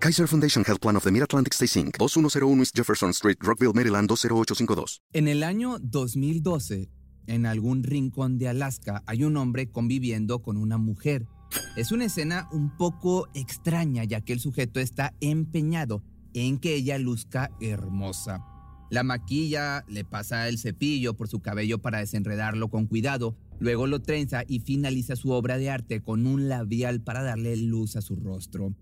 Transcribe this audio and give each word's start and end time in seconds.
Kaiser 0.00 0.28
Foundation 0.28 0.64
Health 0.64 0.80
Plan 0.80 0.94
of 0.94 1.02
the 1.02 1.10
Mid-Atlantic 1.10 1.54
Stay 1.54 1.66
Inc., 1.66 1.98
2101 1.98 2.60
East 2.60 2.76
Jefferson 2.76 3.10
Street, 3.10 3.36
Rockville, 3.40 3.72
Maryland 3.74 4.08
20852. 4.08 5.02
En 5.12 5.26
el 5.26 5.42
año 5.42 5.80
2012, 5.80 6.88
en 7.26 7.46
algún 7.46 7.82
rincón 7.82 8.38
de 8.38 8.46
Alaska, 8.46 9.02
hay 9.06 9.24
un 9.24 9.36
hombre 9.36 9.72
conviviendo 9.72 10.40
con 10.40 10.56
una 10.56 10.78
mujer. 10.78 11.26
Es 11.76 11.90
una 11.90 12.04
escena 12.04 12.48
un 12.52 12.76
poco 12.76 13.28
extraña, 13.34 14.04
ya 14.04 14.20
que 14.20 14.32
el 14.32 14.38
sujeto 14.38 14.78
está 14.78 15.14
empeñado 15.20 16.04
en 16.32 16.58
que 16.58 16.76
ella 16.76 16.96
luzca 16.98 17.50
hermosa. 17.60 18.44
La 18.90 19.02
maquilla, 19.02 19.84
le 19.88 20.04
pasa 20.04 20.48
el 20.48 20.58
cepillo 20.58 21.14
por 21.14 21.26
su 21.26 21.40
cabello 21.40 21.80
para 21.82 21.98
desenredarlo 21.98 22.68
con 22.68 22.86
cuidado, 22.86 23.36
luego 23.58 23.88
lo 23.88 24.00
trenza 24.00 24.44
y 24.46 24.60
finaliza 24.60 25.16
su 25.16 25.32
obra 25.32 25.58
de 25.58 25.70
arte 25.70 26.02
con 26.02 26.24
un 26.28 26.48
labial 26.48 27.02
para 27.02 27.24
darle 27.24 27.56
luz 27.56 27.96
a 27.96 28.00
su 28.00 28.14
rostro. 28.14 28.76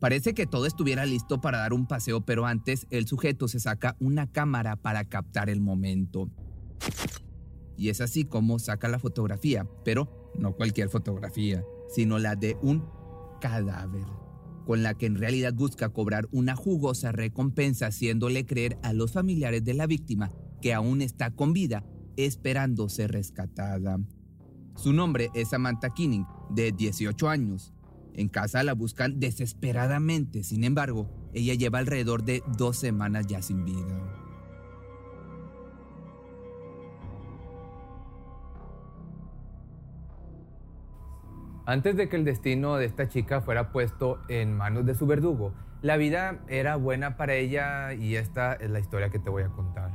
Parece 0.00 0.32
que 0.32 0.46
todo 0.46 0.66
estuviera 0.66 1.06
listo 1.06 1.40
para 1.40 1.58
dar 1.58 1.72
un 1.72 1.86
paseo, 1.86 2.20
pero 2.20 2.46
antes 2.46 2.86
el 2.90 3.06
sujeto 3.06 3.48
se 3.48 3.58
saca 3.58 3.96
una 3.98 4.30
cámara 4.30 4.76
para 4.76 5.04
captar 5.04 5.50
el 5.50 5.60
momento. 5.60 6.30
Y 7.76 7.88
es 7.88 8.00
así 8.00 8.24
como 8.24 8.58
saca 8.58 8.88
la 8.88 8.98
fotografía, 8.98 9.66
pero 9.84 10.32
no 10.38 10.54
cualquier 10.54 10.88
fotografía, 10.88 11.64
sino 11.88 12.18
la 12.18 12.36
de 12.36 12.56
un 12.62 12.84
cadáver 13.40 14.04
con 14.68 14.82
la 14.82 14.92
que 14.92 15.06
en 15.06 15.16
realidad 15.16 15.54
busca 15.54 15.88
cobrar 15.88 16.28
una 16.30 16.54
jugosa 16.54 17.10
recompensa 17.10 17.86
haciéndole 17.86 18.44
creer 18.44 18.76
a 18.82 18.92
los 18.92 19.12
familiares 19.12 19.64
de 19.64 19.72
la 19.72 19.86
víctima 19.86 20.30
que 20.60 20.74
aún 20.74 21.00
está 21.00 21.30
con 21.30 21.54
vida, 21.54 21.86
esperando 22.18 22.90
ser 22.90 23.12
rescatada. 23.12 23.98
Su 24.76 24.92
nombre 24.92 25.30
es 25.34 25.48
Samantha 25.48 25.88
Kinning, 25.88 26.26
de 26.50 26.72
18 26.72 27.30
años. 27.30 27.72
En 28.18 28.28
casa 28.28 28.64
la 28.64 28.74
buscan 28.74 29.20
desesperadamente, 29.20 30.42
sin 30.42 30.64
embargo, 30.64 31.08
ella 31.32 31.54
lleva 31.54 31.78
alrededor 31.78 32.24
de 32.24 32.42
dos 32.56 32.76
semanas 32.76 33.28
ya 33.28 33.42
sin 33.42 33.64
vida. 33.64 33.86
Antes 41.64 41.96
de 41.96 42.08
que 42.08 42.16
el 42.16 42.24
destino 42.24 42.74
de 42.74 42.86
esta 42.86 43.08
chica 43.08 43.40
fuera 43.40 43.70
puesto 43.70 44.18
en 44.28 44.52
manos 44.52 44.84
de 44.84 44.96
su 44.96 45.06
verdugo, 45.06 45.54
la 45.80 45.96
vida 45.96 46.40
era 46.48 46.74
buena 46.74 47.16
para 47.16 47.36
ella 47.36 47.94
y 47.94 48.16
esta 48.16 48.54
es 48.54 48.68
la 48.68 48.80
historia 48.80 49.10
que 49.10 49.20
te 49.20 49.30
voy 49.30 49.44
a 49.44 49.50
contar. 49.50 49.92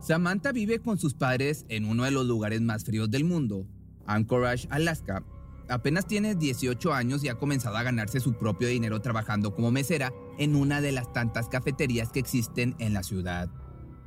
Samantha 0.00 0.52
vive 0.52 0.82
con 0.82 0.98
sus 0.98 1.14
padres 1.14 1.64
en 1.70 1.86
uno 1.86 2.04
de 2.04 2.10
los 2.10 2.26
lugares 2.26 2.60
más 2.60 2.84
fríos 2.84 3.10
del 3.10 3.24
mundo, 3.24 3.66
Anchorage, 4.04 4.68
Alaska. 4.70 5.24
Apenas 5.68 6.06
tiene 6.06 6.36
18 6.36 6.94
años 6.94 7.24
y 7.24 7.28
ha 7.28 7.34
comenzado 7.34 7.76
a 7.76 7.82
ganarse 7.82 8.20
su 8.20 8.34
propio 8.34 8.68
dinero 8.68 9.00
trabajando 9.00 9.54
como 9.54 9.72
mesera 9.72 10.12
en 10.38 10.54
una 10.54 10.80
de 10.80 10.92
las 10.92 11.12
tantas 11.12 11.48
cafeterías 11.48 12.12
que 12.12 12.20
existen 12.20 12.76
en 12.78 12.92
la 12.92 13.02
ciudad. 13.02 13.48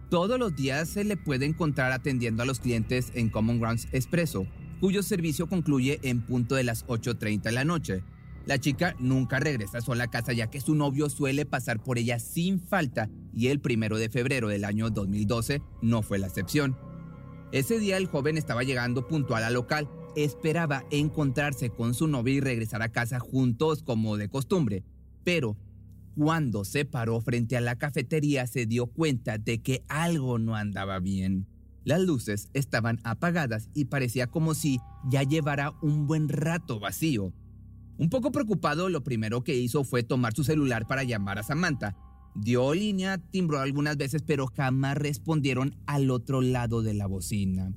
Todos 0.10 0.40
los 0.40 0.56
días 0.56 0.90
se 0.90 1.04
le 1.04 1.18
puede 1.18 1.46
encontrar 1.46 1.92
atendiendo 1.92 2.44
a 2.44 2.46
los 2.46 2.60
clientes 2.60 3.12
en 3.14 3.30
Common 3.30 3.60
Grounds 3.60 3.88
Espresso, 3.92 4.48
cuyo 4.80 5.04
servicio 5.04 5.48
concluye 5.48 6.00
en 6.04 6.22
punto 6.22 6.56
de 6.56 6.64
las 6.64 6.86
8.30 6.88 7.42
de 7.42 7.52
la 7.52 7.66
noche. 7.66 8.04
La 8.46 8.58
chica 8.58 8.96
nunca 8.98 9.40
regresa 9.40 9.82
sola 9.82 10.06
a 10.06 10.10
casa 10.10 10.32
ya 10.34 10.50
que 10.50 10.62
su 10.62 10.74
novio 10.74 11.10
suele 11.10 11.46
pasar 11.46 11.84
por 11.84 11.98
ella 11.98 12.20
sin 12.20 12.62
falta 12.62 13.10
y 13.34 13.48
el 13.48 13.60
primero 13.60 13.98
de 13.98 14.10
febrero 14.10 14.48
del 14.48 14.66
año 14.66 14.90
2012 14.90 15.62
no 15.82 16.02
fue 16.02 16.20
la 16.20 16.28
excepción. 16.28 16.78
Ese 17.52 17.80
día 17.80 17.98
el 17.98 18.08
joven 18.08 18.38
estaba 18.38 18.64
llegando 18.64 19.08
puntual 19.08 19.44
al 19.44 19.54
local, 19.54 19.90
esperaba 20.16 20.84
encontrarse 20.92 21.70
con 21.70 21.94
su 21.94 22.08
novio 22.08 22.36
y 22.36 22.40
regresar 22.40 22.82
a 22.82 22.90
casa 22.90 23.20
juntos 23.20 23.84
como 23.84 24.18
de 24.18 24.30
costumbre, 24.30 24.84
pero 25.24 25.58
cuando 26.16 26.66
se 26.66 26.86
paró 26.86 27.22
frente 27.22 27.56
a 27.56 27.62
la 27.62 27.78
cafetería 27.78 28.46
se 28.48 28.66
dio 28.66 28.88
cuenta 28.88 29.38
de 29.38 29.62
que 29.62 29.84
algo 29.88 30.38
no 30.38 30.56
andaba 30.56 31.00
bien. 31.00 31.48
Las 31.86 32.02
luces 32.02 32.50
estaban 32.54 33.00
apagadas 33.04 33.70
y 33.74 33.86
parecía 33.86 34.28
como 34.28 34.54
si 34.54 34.80
ya 35.10 35.24
llevara 35.24 35.74
un 35.82 36.08
buen 36.08 36.30
rato 36.30 36.80
vacío. 36.80 37.34
Un 37.98 38.10
poco 38.10 38.32
preocupado, 38.32 38.90
lo 38.90 39.04
primero 39.04 39.44
que 39.44 39.56
hizo 39.56 39.84
fue 39.84 40.04
tomar 40.04 40.34
su 40.34 40.44
celular 40.44 40.88
para 40.88 41.04
llamar 41.04 41.40
a 41.40 41.44
Samantha. 41.44 41.96
Dio 42.36 42.74
línea, 42.74 43.18
timbró 43.18 43.60
algunas 43.60 43.98
veces, 43.98 44.22
pero 44.22 44.48
jamás 44.48 44.98
respondieron 44.98 45.76
al 45.86 46.12
otro 46.12 46.42
lado 46.42 46.82
de 46.82 46.94
la 46.94 47.08
bocina. 47.08 47.74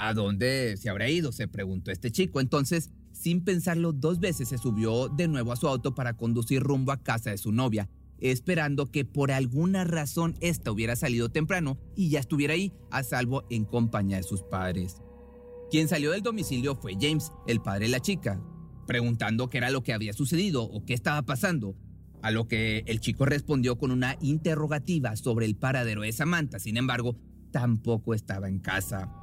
¿A 0.00 0.14
dónde 0.14 0.76
se 0.76 0.90
habrá 0.90 1.08
ido? 1.08 1.30
se 1.30 1.46
preguntó 1.46 1.90
este 1.90 2.10
chico. 2.10 2.40
Entonces, 2.40 2.90
sin 3.12 3.44
pensarlo 3.44 3.92
dos 3.92 4.18
veces, 4.18 4.48
se 4.48 4.58
subió 4.58 5.08
de 5.08 5.28
nuevo 5.28 5.52
a 5.52 5.56
su 5.56 5.68
auto 5.68 5.94
para 5.94 6.16
conducir 6.16 6.62
rumbo 6.62 6.92
a 6.92 7.02
casa 7.02 7.30
de 7.30 7.38
su 7.38 7.52
novia 7.52 7.88
esperando 8.20 8.90
que 8.90 9.04
por 9.04 9.32
alguna 9.32 9.84
razón 9.84 10.36
ésta 10.40 10.70
hubiera 10.70 10.96
salido 10.96 11.30
temprano 11.30 11.78
y 11.96 12.10
ya 12.10 12.20
estuviera 12.20 12.54
ahí 12.54 12.72
a 12.90 13.02
salvo 13.02 13.44
en 13.50 13.64
compañía 13.64 14.18
de 14.18 14.22
sus 14.22 14.42
padres. 14.42 15.00
Quien 15.70 15.88
salió 15.88 16.10
del 16.10 16.22
domicilio 16.22 16.76
fue 16.76 16.96
James, 17.00 17.32
el 17.46 17.60
padre 17.60 17.86
de 17.86 17.92
la 17.92 18.00
chica, 18.00 18.40
preguntando 18.86 19.48
qué 19.48 19.58
era 19.58 19.70
lo 19.70 19.82
que 19.82 19.92
había 19.92 20.12
sucedido 20.12 20.64
o 20.64 20.84
qué 20.84 20.94
estaba 20.94 21.22
pasando, 21.22 21.76
a 22.22 22.30
lo 22.30 22.48
que 22.48 22.82
el 22.86 23.00
chico 23.00 23.24
respondió 23.24 23.78
con 23.78 23.90
una 23.90 24.16
interrogativa 24.20 25.16
sobre 25.16 25.46
el 25.46 25.56
paradero 25.56 26.02
de 26.02 26.12
Samantha, 26.12 26.58
sin 26.58 26.76
embargo, 26.76 27.16
tampoco 27.50 28.14
estaba 28.14 28.48
en 28.48 28.58
casa. 28.58 29.19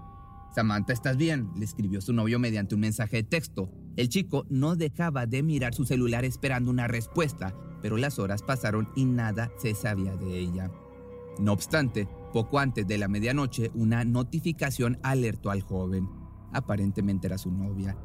Samantha, 0.57 0.91
¿estás 0.91 1.17
bien? 1.17 1.51
le 1.55 1.65
escribió 1.65 2.01
su 2.01 2.13
novio 2.13 2.39
mediante 2.39 2.73
un 2.73 2.81
mensaje 2.81 3.17
de 3.17 3.23
texto. 3.23 3.69
El 3.95 4.09
chico 4.09 4.47
no 4.49 4.75
dejaba 4.75 5.27
de 5.27 5.43
mirar 5.43 5.75
su 5.75 5.85
celular 5.85 6.25
esperando 6.25 6.71
una 6.71 6.87
respuesta, 6.87 7.53
pero 7.83 7.95
las 7.95 8.17
horas 8.17 8.41
pasaron 8.41 8.89
y 8.95 9.05
nada 9.05 9.51
se 9.59 9.75
sabía 9.75 10.17
de 10.17 10.39
ella. 10.39 10.71
No 11.37 11.53
obstante, 11.53 12.07
poco 12.33 12.57
antes 12.57 12.87
de 12.87 12.97
la 12.97 13.07
medianoche, 13.07 13.69
una 13.75 14.03
notificación 14.03 14.97
alertó 15.03 15.51
al 15.51 15.61
joven. 15.61 16.09
Aparentemente 16.51 17.27
era 17.27 17.37
su 17.37 17.51
novia. 17.51 17.95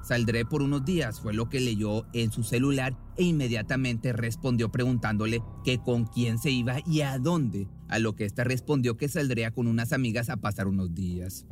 Saldré 0.00 0.44
por 0.44 0.62
unos 0.62 0.84
días, 0.84 1.20
fue 1.20 1.34
lo 1.34 1.48
que 1.48 1.58
leyó 1.58 2.06
en 2.12 2.30
su 2.30 2.44
celular 2.44 2.96
e 3.16 3.24
inmediatamente 3.24 4.12
respondió 4.12 4.70
preguntándole 4.70 5.42
que 5.64 5.78
con 5.78 6.06
quién 6.06 6.38
se 6.38 6.52
iba 6.52 6.76
y 6.86 7.00
a 7.00 7.18
dónde, 7.18 7.66
a 7.88 7.98
lo 7.98 8.14
que 8.14 8.24
ésta 8.24 8.44
respondió 8.44 8.96
que 8.96 9.08
saldría 9.08 9.50
con 9.50 9.66
unas 9.66 9.92
amigas 9.92 10.30
a 10.30 10.36
pasar 10.36 10.68
unos 10.68 10.94
días. 10.94 11.44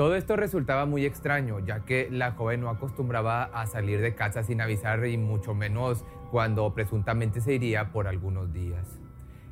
Todo 0.00 0.16
esto 0.16 0.34
resultaba 0.34 0.86
muy 0.86 1.04
extraño, 1.04 1.58
ya 1.58 1.84
que 1.84 2.08
la 2.10 2.32
joven 2.32 2.62
no 2.62 2.70
acostumbraba 2.70 3.42
a 3.42 3.66
salir 3.66 4.00
de 4.00 4.14
casa 4.14 4.42
sin 4.42 4.62
avisar 4.62 5.06
y 5.06 5.18
mucho 5.18 5.52
menos 5.52 6.06
cuando 6.30 6.72
presuntamente 6.72 7.42
se 7.42 7.52
iría 7.52 7.92
por 7.92 8.08
algunos 8.08 8.50
días. 8.50 8.98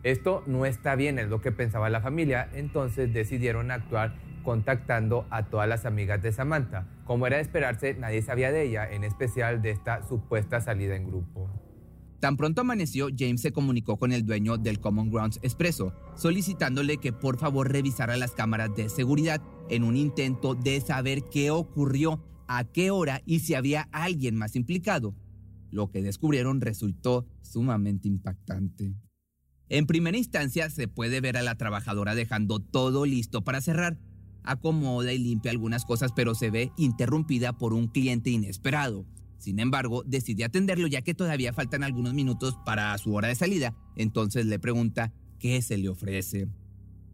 Esto 0.05 0.43
no 0.47 0.65
está 0.65 0.95
bien, 0.95 1.19
es 1.19 1.29
lo 1.29 1.43
que 1.43 1.53
pensaba 1.53 1.91
la 1.91 2.01
familia, 2.01 2.49
entonces 2.55 3.13
decidieron 3.13 3.71
actuar 3.71 4.15
contactando 4.43 5.27
a 5.29 5.51
todas 5.51 5.69
las 5.69 5.85
amigas 5.85 6.23
de 6.23 6.33
Samantha. 6.33 6.87
Como 7.05 7.27
era 7.27 7.37
de 7.37 7.43
esperarse, 7.43 7.93
nadie 7.93 8.23
sabía 8.23 8.51
de 8.51 8.63
ella, 8.63 8.91
en 8.91 9.05
especial 9.05 9.61
de 9.61 9.73
esta 9.73 10.03
supuesta 10.09 10.63
salida 10.63 10.97
en 10.97 11.09
grupo. 11.09 11.51
Tan 12.21 12.39
pronto 12.39 12.63
amaneció, 12.63 13.09
James 13.17 13.43
se 13.43 13.53
comunicó 13.53 13.99
con 13.99 14.13
el 14.13 14.25
dueño 14.25 14.57
del 14.57 14.81
Common 14.81 15.11
Grounds 15.11 15.41
Expresso, 15.43 15.93
solicitándole 16.17 16.97
que 16.97 17.13
por 17.13 17.37
favor 17.37 17.71
revisara 17.71 18.17
las 18.17 18.33
cámaras 18.33 18.75
de 18.75 18.89
seguridad 18.89 19.41
en 19.69 19.85
un 19.85 19.97
intento 19.97 20.55
de 20.55 20.81
saber 20.81 21.25
qué 21.31 21.51
ocurrió, 21.51 22.23
a 22.47 22.65
qué 22.65 22.91
hora 22.91 23.23
y 23.27 23.41
si 23.41 23.55
había 23.55 23.89
alguien 23.93 24.37
más 24.37 24.57
implicado. 24.57 25.15
Lo 25.71 25.91
que 25.91 26.03
descubrieron 26.03 26.61
resultó 26.61 27.27
sumamente 27.43 28.09
impactante. 28.09 28.95
En 29.69 29.87
primera 29.87 30.17
instancia 30.17 30.71
se 30.71 30.89
puede 30.89 31.21
ver 31.21 31.37
a 31.37 31.43
la 31.43 31.57
trabajadora 31.57 32.15
dejando 32.15 32.59
todo 32.59 33.05
listo 33.05 33.43
para 33.45 33.61
cerrar. 33.61 33.99
Acomoda 34.43 35.13
y 35.13 35.19
limpia 35.19 35.51
algunas 35.51 35.85
cosas, 35.85 36.13
pero 36.17 36.35
se 36.35 36.51
ve 36.51 36.73
interrumpida 36.79 37.53
por 37.53 37.75
un 37.75 37.89
cliente 37.89 38.31
inesperado. 38.31 39.05
Sin 39.37 39.61
embargo, 39.61 40.03
decide 40.05 40.45
atenderlo 40.45 40.87
ya 40.87 41.03
que 41.03 41.15
todavía 41.15 41.53
faltan 41.53 41.85
algunos 41.85 42.15
minutos 42.15 42.57
para 42.65 42.97
su 42.97 43.13
hora 43.15 43.29
de 43.29 43.35
salida. 43.35 43.77
Entonces 43.95 44.47
le 44.47 44.59
pregunta 44.59 45.13
qué 45.39 45.61
se 45.61 45.77
le 45.77 45.91
ofrece. 45.91 46.49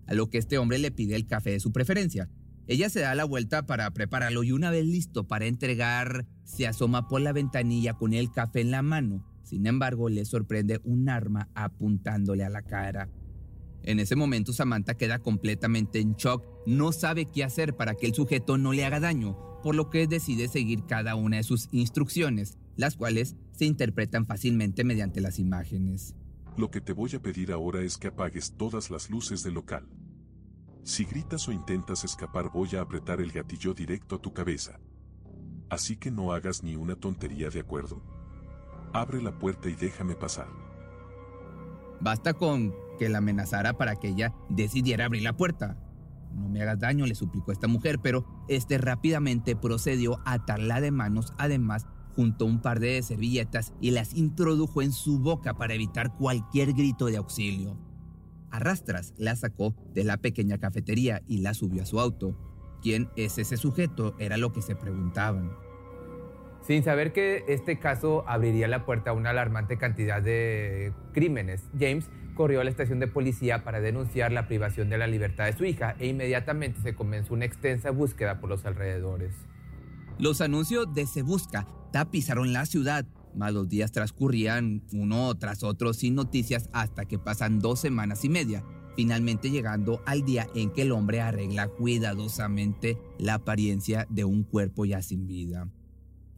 A 0.07 0.15
lo 0.15 0.31
que 0.31 0.39
este 0.39 0.59
hombre 0.59 0.79
le 0.79 0.93
pide 0.93 1.17
el 1.17 1.27
café 1.27 1.51
de 1.51 1.61
su 1.61 1.73
preferencia. 1.73 2.31
Ella 2.67 2.89
se 2.89 3.01
da 3.01 3.15
la 3.15 3.25
vuelta 3.25 3.67
para 3.67 3.91
prepararlo 3.91 4.43
y 4.43 4.53
una 4.53 4.71
vez 4.71 4.87
listo 4.87 5.29
para 5.29 5.47
entregar, 5.47 6.27
se 6.45 6.67
asoma 6.67 7.09
por 7.09 7.21
la 7.21 7.33
ventanilla 7.33 7.95
con 7.95 8.15
el 8.15 8.31
café 8.33 8.63
en 8.63 8.71
la 8.71 8.83
mano. 8.83 9.27
Sin 9.43 9.67
embargo, 9.67 10.09
le 10.09 10.25
sorprende 10.25 10.81
un 10.85 11.11
arma 11.11 11.49
apuntándole 11.55 12.43
a 12.45 12.49
la 12.49 12.63
cara. 12.63 13.11
En 13.83 14.01
ese 14.01 14.17
momento 14.17 14.55
Samantha 14.55 14.95
queda 14.95 15.19
completamente 15.19 16.01
en 16.01 16.15
shock, 16.15 16.43
no 16.67 16.93
sabe 16.93 17.27
qué 17.27 17.45
hacer 17.45 17.77
para 17.77 17.95
que 17.95 18.07
el 18.07 18.15
sujeto 18.15 18.57
no 18.57 18.73
le 18.73 18.87
haga 18.87 18.99
daño, 18.99 19.37
por 19.63 19.75
lo 19.75 19.91
que 19.91 20.07
decide 20.07 20.49
seguir 20.49 20.87
cada 20.87 21.17
una 21.17 21.37
de 21.37 21.43
sus 21.43 21.69
instrucciones, 21.71 22.57
las 22.77 22.97
cuales 22.97 23.37
se 23.53 23.67
interpretan 23.67 24.25
fácilmente 24.25 24.85
mediante 24.85 25.21
las 25.21 25.39
imágenes. 25.39 26.15
Lo 26.57 26.71
que 26.71 26.81
te 26.81 26.95
voy 26.95 27.15
a 27.15 27.21
pedir 27.21 27.53
ahora 27.53 27.83
es 27.83 27.99
que 27.99 28.09
apagues 28.09 28.55
todas 28.57 28.91
las 28.91 29.11
luces 29.11 29.43
del 29.43 29.55
local. 29.55 29.87
Si 30.85 31.07
gritas 31.07 31.49
o 31.49 31.53
intentas 31.53 32.05
escapar 32.05 32.51
voy 32.53 32.77
a 32.77 32.83
apretar 32.83 33.23
el 33.23 33.33
gatillo 33.33 33.73
directo 33.73 34.17
a 34.17 34.19
tu 34.19 34.35
cabeza. 34.35 34.79
Así 35.71 35.97
que 35.97 36.11
no 36.11 36.33
hagas 36.33 36.63
ni 36.63 36.77
una 36.77 36.95
tontería 36.95 37.49
de 37.49 37.61
acuerdo. 37.61 38.03
Abre 38.93 39.23
la 39.23 39.39
puerta 39.39 39.71
y 39.71 39.75
déjame 39.75 40.15
pasar. 40.15 40.47
Basta 42.03 42.35
con 42.35 42.75
que 42.99 43.09
la 43.09 43.19
amenazara 43.19 43.79
para 43.79 43.97
que 43.97 44.09
ella 44.09 44.35
decidiera 44.51 45.07
abrir 45.07 45.23
la 45.23 45.35
puerta. 45.39 45.79
No 46.35 46.51
me 46.51 46.61
hagas 46.61 46.81
daño, 46.81 47.07
le 47.07 47.15
suplicó 47.15 47.51
esta 47.51 47.67
mujer, 47.67 47.99
pero 48.01 48.27
este 48.49 48.77
rápidamente 48.77 49.57
procedió 49.57 50.21
a 50.27 50.35
atarla 50.35 50.83
de 50.83 50.91
manos, 50.91 51.33
además 51.39 51.87
juntó 52.15 52.45
un 52.45 52.61
par 52.61 52.79
de 52.79 53.03
servilletas 53.03 53.73
y 53.81 53.93
las 53.93 54.15
introdujo 54.15 54.83
en 54.83 54.93
su 54.93 55.19
boca 55.19 55.55
para 55.55 55.73
evitar 55.73 56.15
cualquier 56.15 56.75
grito 56.75 57.07
de 57.07 57.17
auxilio. 57.17 57.79
Arrastras 58.55 59.15
la 59.17 59.35
sacó 59.35 59.75
de 59.95 60.05
la 60.05 60.19
pequeña 60.19 60.59
cafetería 60.59 61.23
y 61.27 61.39
la 61.39 61.55
subió 61.55 61.83
a 61.83 61.87
su 61.87 61.99
auto. 61.99 62.37
¿Quién 62.81 63.11
es 63.17 63.37
ese 63.39 63.57
sujeto? 63.57 64.15
Era 64.21 64.37
lo 64.37 64.53
que 64.53 64.63
se 64.63 64.77
preguntaban. 64.77 65.51
Sin 66.63 66.85
saber 66.85 67.13
que 67.13 67.45
este 67.49 67.81
caso 67.81 68.23
abriría 68.29 68.69
la 68.69 68.87
puerta 68.87 69.11
a 69.11 69.13
una 69.13 69.31
alarmante 69.31 69.77
cantidad 69.77 70.23
de 70.23 70.93
crímenes, 71.13 71.65
James 71.77 72.09
corrió 72.37 72.61
a 72.61 72.65
la 72.65 72.71
estación 72.71 73.01
de 73.01 73.09
policía 73.09 73.65
para 73.65 73.81
denunciar 73.81 74.31
la 74.31 74.47
privación 74.47 74.89
de 74.89 74.99
la 74.99 75.09
libertad 75.09 75.47
de 75.47 75.55
su 75.55 75.65
hija 75.65 75.97
e 75.99 76.07
inmediatamente 76.07 76.81
se 76.81 76.95
comenzó 76.95 77.35
una 77.35 77.47
extensa 77.47 77.91
búsqueda 77.91 78.39
por 78.39 78.51
los 78.51 78.65
alrededores. 78.67 79.35
Los 80.21 80.41
anuncios 80.41 80.95
de 80.95 81.07
Se 81.07 81.23
Busca 81.23 81.67
tapizaron 81.93 82.53
la 82.53 82.67
ciudad, 82.67 83.05
mas 83.35 83.53
los 83.53 83.69
días 83.69 83.93
transcurrían 83.93 84.83
uno 84.93 85.35
tras 85.37 85.63
otro 85.63 85.93
sin 85.93 86.15
noticias 86.15 86.69
hasta 86.73 87.05
que 87.05 87.19
pasan 87.19 87.59
dos 87.59 87.81
semanas 87.81 88.25
y 88.25 88.29
media, 88.29 88.65
finalmente 88.97 89.51
llegando 89.51 90.03
al 90.07 90.25
día 90.25 90.47
en 90.55 90.71
que 90.71 90.83
el 90.83 90.93
hombre 90.93 91.21
arregla 91.21 91.69
cuidadosamente 91.69 92.99
la 93.19 93.35
apariencia 93.35 94.07
de 94.11 94.25
un 94.25 94.45
cuerpo 94.45 94.85
ya 94.85 95.03
sin 95.03 95.27
vida 95.27 95.69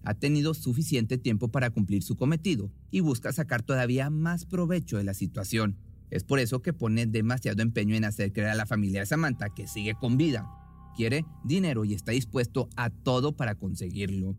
ha 0.07 0.15
tenido 0.15 0.55
suficiente 0.55 1.19
tiempo 1.19 1.49
para 1.49 1.71
cumplir 1.71 2.03
su 2.05 2.15
cometido 2.15 2.71
y 2.93 3.01
busca 3.01 3.33
sacar 3.33 3.63
todavía 3.65 4.09
más 4.09 4.47
provecho 4.47 4.99
de 4.99 5.05
la 5.05 5.15
situación. 5.15 5.77
Es 6.11 6.23
por 6.23 6.39
eso 6.39 6.63
que 6.63 6.73
pone 6.73 7.07
demasiado 7.07 7.61
empeño 7.61 7.97
en 7.97 8.05
hacer 8.05 8.33
creer 8.33 8.51
a 8.51 8.55
la 8.55 8.67
familia 8.67 9.01
de 9.01 9.07
Samantha 9.07 9.53
que 9.53 9.67
sigue 9.67 9.95
con 9.95 10.17
vida. 10.17 10.49
Quiere 10.97 11.25
dinero 11.45 11.85
y 11.85 11.93
está 11.93 12.13
dispuesto 12.13 12.69
a 12.77 12.91
todo 12.91 13.37
para 13.37 13.57
conseguirlo. 13.57 14.37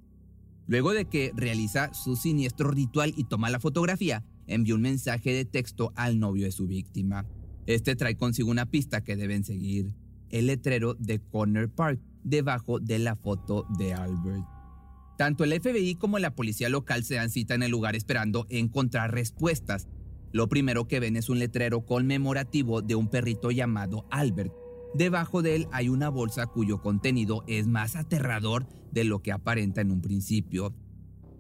Luego 0.67 0.91
de 0.91 1.05
que 1.05 1.31
realiza 1.35 1.93
su 1.93 2.15
siniestro 2.15 2.71
ritual 2.71 3.13
y 3.15 3.23
toma 3.23 3.49
la 3.49 3.59
fotografía, 3.59 4.23
envió 4.47 4.75
un 4.75 4.81
mensaje 4.81 5.31
de 5.31 5.45
texto 5.45 5.93
al 5.95 6.19
novio 6.19 6.45
de 6.45 6.51
su 6.51 6.67
víctima. 6.67 7.25
Este 7.65 7.95
trae 7.95 8.15
consigo 8.15 8.51
una 8.51 8.65
pista 8.65 9.03
que 9.03 9.15
deben 9.15 9.43
seguir, 9.43 9.93
el 10.29 10.47
letrero 10.47 10.93
de 10.95 11.19
Corner 11.19 11.69
Park 11.69 12.01
debajo 12.23 12.79
de 12.79 12.99
la 12.99 13.15
foto 13.15 13.65
de 13.77 13.93
Albert. 13.93 14.43
Tanto 15.17 15.43
el 15.43 15.59
FBI 15.59 15.95
como 15.95 16.19
la 16.19 16.35
policía 16.35 16.69
local 16.69 17.03
se 17.03 17.15
dan 17.15 17.29
cita 17.29 17.55
en 17.55 17.63
el 17.63 17.71
lugar 17.71 17.95
esperando 17.95 18.45
encontrar 18.49 19.13
respuestas. 19.13 19.87
Lo 20.31 20.47
primero 20.47 20.87
que 20.87 20.99
ven 20.99 21.15
es 21.15 21.29
un 21.29 21.39
letrero 21.39 21.85
conmemorativo 21.85 22.81
de 22.81 22.95
un 22.95 23.09
perrito 23.09 23.51
llamado 23.51 24.05
Albert. 24.11 24.53
Debajo 24.97 25.43
de 25.43 25.55
él 25.55 25.67
hay 25.71 25.89
una 25.89 26.09
bolsa 26.09 26.47
cuyo 26.47 26.81
contenido 26.81 27.43
es 27.45 27.67
más 27.67 27.95
aterrador 27.95 28.65
de 28.91 29.03
lo 29.03 29.21
que 29.21 29.31
aparenta 29.31 29.81
en 29.81 29.91
un 29.91 30.01
principio. 30.01 30.73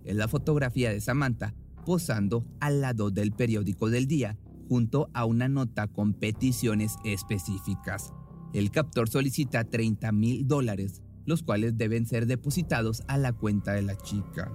Es 0.05 0.15
la 0.15 0.27
fotografía 0.27 0.91
de 0.91 1.01
Samantha 1.01 1.55
posando 1.83 2.45
al 2.59 2.81
lado 2.81 3.09
del 3.09 3.31
periódico 3.31 3.89
del 3.89 4.05
día 4.05 4.37
junto 4.69 5.09
a 5.15 5.25
una 5.25 5.47
nota 5.47 5.87
con 5.87 6.13
peticiones 6.13 6.97
específicas. 7.03 8.13
El 8.53 8.69
captor 8.69 9.09
solicita 9.09 9.63
30 9.63 10.11
mil 10.11 10.47
dólares 10.47 11.01
los 11.25 11.41
cuales 11.41 11.77
deben 11.77 12.05
ser 12.05 12.27
depositados 12.27 13.03
a 13.07 13.17
la 13.17 13.33
cuenta 13.33 13.73
de 13.73 13.81
la 13.81 13.97
chica. 13.97 14.51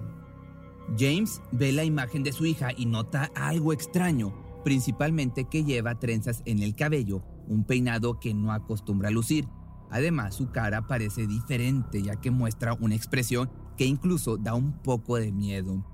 James 0.97 1.41
ve 1.51 1.73
la 1.73 1.83
imagen 1.83 2.23
de 2.23 2.31
su 2.31 2.45
hija 2.45 2.69
y 2.75 2.85
nota 2.85 3.31
algo 3.35 3.73
extraño, 3.73 4.33
principalmente 4.63 5.43
que 5.43 5.65
lleva 5.65 5.99
trenzas 5.99 6.41
en 6.45 6.63
el 6.63 6.73
cabello, 6.73 7.21
un 7.47 7.63
peinado 7.63 8.19
que 8.19 8.33
no 8.33 8.51
acostumbra 8.51 9.09
a 9.09 9.11
lucir. 9.11 9.47
Además, 9.89 10.35
su 10.35 10.51
cara 10.51 10.87
parece 10.87 11.27
diferente 11.27 12.01
ya 12.01 12.15
que 12.15 12.31
muestra 12.31 12.73
una 12.73 12.95
expresión 12.95 13.49
que 13.77 13.85
incluso 13.85 14.37
da 14.37 14.55
un 14.55 14.73
poco 14.81 15.17
de 15.17 15.31
miedo. 15.31 15.85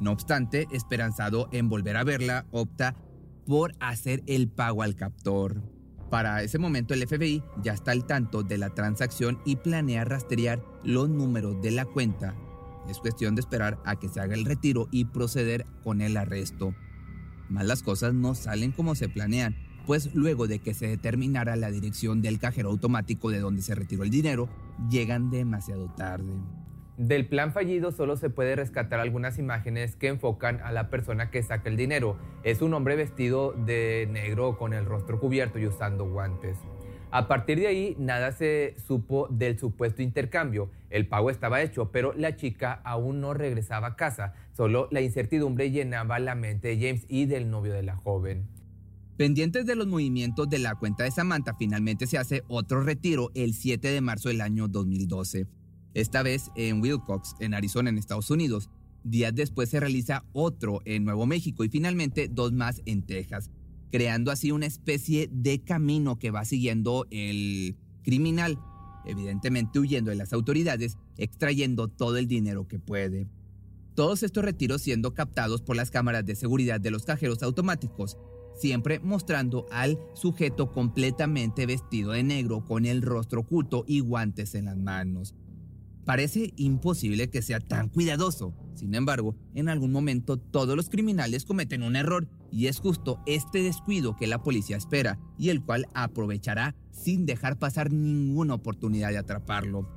No 0.00 0.12
obstante, 0.12 0.66
esperanzado 0.72 1.48
en 1.52 1.68
volver 1.68 1.96
a 1.96 2.04
verla, 2.04 2.46
opta 2.50 2.96
por 3.46 3.74
hacer 3.80 4.22
el 4.26 4.48
pago 4.48 4.82
al 4.82 4.96
captor. 4.96 5.62
Para 6.10 6.42
ese 6.42 6.58
momento 6.58 6.94
el 6.94 7.06
FBI 7.06 7.42
ya 7.62 7.72
está 7.72 7.90
al 7.90 8.06
tanto 8.06 8.42
de 8.42 8.58
la 8.58 8.70
transacción 8.70 9.40
y 9.44 9.56
planea 9.56 10.04
rastrear 10.04 10.62
los 10.82 11.08
números 11.08 11.60
de 11.60 11.70
la 11.70 11.84
cuenta. 11.84 12.34
Es 12.88 12.98
cuestión 12.98 13.34
de 13.34 13.40
esperar 13.40 13.78
a 13.84 13.96
que 13.96 14.08
se 14.08 14.20
haga 14.20 14.34
el 14.34 14.44
retiro 14.44 14.88
y 14.90 15.06
proceder 15.06 15.66
con 15.82 16.00
el 16.00 16.16
arresto. 16.16 16.74
Mas 17.48 17.66
las 17.66 17.82
cosas 17.82 18.14
no 18.14 18.34
salen 18.34 18.72
como 18.72 18.94
se 18.94 19.08
planean, 19.08 19.56
pues 19.86 20.14
luego 20.14 20.46
de 20.46 20.58
que 20.58 20.74
se 20.74 20.86
determinara 20.86 21.56
la 21.56 21.70
dirección 21.70 22.22
del 22.22 22.38
cajero 22.38 22.70
automático 22.70 23.30
de 23.30 23.40
donde 23.40 23.62
se 23.62 23.74
retiró 23.74 24.02
el 24.02 24.10
dinero, 24.10 24.48
llegan 24.90 25.30
demasiado 25.30 25.88
tarde. 25.96 26.32
Del 26.96 27.26
plan 27.26 27.52
fallido 27.52 27.90
solo 27.90 28.16
se 28.16 28.30
puede 28.30 28.54
rescatar 28.54 29.00
algunas 29.00 29.38
imágenes 29.38 29.96
que 29.96 30.06
enfocan 30.06 30.60
a 30.62 30.70
la 30.70 30.90
persona 30.90 31.30
que 31.30 31.42
saca 31.42 31.68
el 31.68 31.76
dinero. 31.76 32.16
Es 32.44 32.62
un 32.62 32.72
hombre 32.72 32.94
vestido 32.94 33.52
de 33.52 34.08
negro 34.12 34.56
con 34.56 34.72
el 34.72 34.84
rostro 34.84 35.18
cubierto 35.18 35.58
y 35.58 35.66
usando 35.66 36.08
guantes. 36.08 36.56
A 37.10 37.28
partir 37.28 37.58
de 37.58 37.66
ahí, 37.66 37.96
nada 37.98 38.32
se 38.32 38.74
supo 38.86 39.28
del 39.28 39.58
supuesto 39.58 40.02
intercambio. 40.02 40.70
El 40.90 41.06
pago 41.06 41.30
estaba 41.30 41.62
hecho, 41.62 41.90
pero 41.90 42.12
la 42.12 42.36
chica 42.36 42.80
aún 42.84 43.20
no 43.20 43.34
regresaba 43.34 43.88
a 43.88 43.96
casa. 43.96 44.34
Solo 44.52 44.88
la 44.90 45.00
incertidumbre 45.00 45.70
llenaba 45.70 46.18
la 46.18 46.34
mente 46.34 46.68
de 46.68 46.76
James 46.76 47.06
y 47.08 47.26
del 47.26 47.50
novio 47.50 47.72
de 47.72 47.84
la 47.84 47.96
joven. 47.96 48.48
Pendientes 49.16 49.64
de 49.66 49.76
los 49.76 49.86
movimientos 49.86 50.48
de 50.48 50.58
la 50.58 50.74
cuenta 50.74 51.04
de 51.04 51.10
Samantha, 51.10 51.54
finalmente 51.56 52.06
se 52.06 52.18
hace 52.18 52.42
otro 52.48 52.82
retiro 52.82 53.30
el 53.34 53.54
7 53.54 53.88
de 53.88 54.00
marzo 54.00 54.28
del 54.28 54.40
año 54.40 54.68
2012 54.68 55.46
esta 55.94 56.22
vez 56.22 56.50
en 56.56 56.82
Wilcox, 56.82 57.36
en 57.38 57.54
Arizona, 57.54 57.88
en 57.88 57.98
Estados 57.98 58.30
Unidos. 58.30 58.68
Días 59.04 59.34
después 59.34 59.70
se 59.70 59.80
realiza 59.80 60.24
otro 60.32 60.80
en 60.84 61.04
Nuevo 61.04 61.26
México 61.26 61.64
y 61.64 61.68
finalmente 61.68 62.28
dos 62.28 62.52
más 62.52 62.82
en 62.84 63.02
Texas, 63.02 63.50
creando 63.90 64.30
así 64.30 64.50
una 64.50 64.66
especie 64.66 65.28
de 65.32 65.62
camino 65.62 66.18
que 66.18 66.30
va 66.30 66.44
siguiendo 66.44 67.06
el 67.10 67.76
criminal, 68.02 68.58
evidentemente 69.06 69.78
huyendo 69.78 70.10
de 70.10 70.16
las 70.16 70.32
autoridades, 70.32 70.96
extrayendo 71.16 71.88
todo 71.88 72.16
el 72.16 72.26
dinero 72.26 72.66
que 72.66 72.78
puede. 72.78 73.28
Todos 73.94 74.24
estos 74.24 74.44
retiros 74.44 74.82
siendo 74.82 75.14
captados 75.14 75.62
por 75.62 75.76
las 75.76 75.92
cámaras 75.92 76.26
de 76.26 76.34
seguridad 76.34 76.80
de 76.80 76.90
los 76.90 77.04
cajeros 77.04 77.42
automáticos, 77.44 78.16
siempre 78.56 79.00
mostrando 79.00 79.66
al 79.70 79.98
sujeto 80.14 80.72
completamente 80.72 81.66
vestido 81.66 82.12
de 82.12 82.22
negro 82.22 82.64
con 82.64 82.86
el 82.86 83.02
rostro 83.02 83.40
oculto 83.40 83.84
y 83.86 84.00
guantes 84.00 84.54
en 84.54 84.66
las 84.66 84.76
manos. 84.76 85.34
Parece 86.04 86.52
imposible 86.56 87.30
que 87.30 87.40
sea 87.40 87.60
tan 87.60 87.88
cuidadoso. 87.88 88.52
Sin 88.74 88.94
embargo, 88.94 89.36
en 89.54 89.68
algún 89.68 89.90
momento 89.90 90.36
todos 90.36 90.76
los 90.76 90.90
criminales 90.90 91.44
cometen 91.44 91.82
un 91.82 91.96
error 91.96 92.28
y 92.50 92.66
es 92.66 92.78
justo 92.78 93.20
este 93.26 93.62
descuido 93.62 94.14
que 94.14 94.26
la 94.26 94.42
policía 94.42 94.76
espera 94.76 95.18
y 95.38 95.48
el 95.48 95.62
cual 95.62 95.86
aprovechará 95.94 96.74
sin 96.90 97.24
dejar 97.24 97.58
pasar 97.58 97.90
ninguna 97.90 98.54
oportunidad 98.54 99.10
de 99.10 99.18
atraparlo. 99.18 99.88